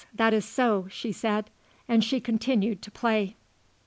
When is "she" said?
0.89-1.11, 2.03-2.19